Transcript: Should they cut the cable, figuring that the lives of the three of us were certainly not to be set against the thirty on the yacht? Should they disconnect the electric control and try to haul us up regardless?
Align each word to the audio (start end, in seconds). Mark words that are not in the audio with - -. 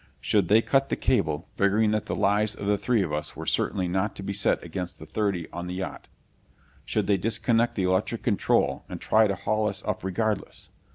Should 0.19 0.47
they 0.47 0.63
cut 0.63 0.89
the 0.89 0.95
cable, 0.95 1.47
figuring 1.55 1.91
that 1.91 2.07
the 2.07 2.15
lives 2.15 2.55
of 2.55 2.65
the 2.65 2.75
three 2.75 3.03
of 3.03 3.13
us 3.13 3.35
were 3.35 3.45
certainly 3.45 3.87
not 3.87 4.15
to 4.15 4.23
be 4.23 4.33
set 4.33 4.63
against 4.63 4.97
the 4.97 5.05
thirty 5.05 5.47
on 5.51 5.67
the 5.67 5.75
yacht? 5.75 6.07
Should 6.85 7.05
they 7.05 7.17
disconnect 7.17 7.75
the 7.75 7.83
electric 7.83 8.23
control 8.23 8.83
and 8.89 8.99
try 8.99 9.27
to 9.27 9.35
haul 9.35 9.67
us 9.69 9.83
up 9.85 10.03
regardless? 10.03 10.69